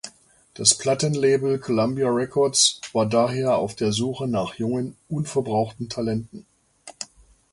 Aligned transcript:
Das 0.55 0.73
Plattenlabel 0.79 1.59
Columbia 1.59 2.09
Records 2.09 2.81
war 2.91 3.05
daher 3.05 3.57
auf 3.59 3.75
der 3.75 3.91
Suche 3.91 4.27
nach 4.27 4.55
jungen, 4.55 4.95
unverbrauchten 5.09 5.89
Talenten. 5.89 6.47